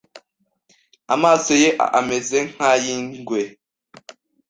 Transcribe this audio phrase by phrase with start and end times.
[1.13, 1.69] Amaso ye
[1.99, 3.41] ameze nkay'ingwe.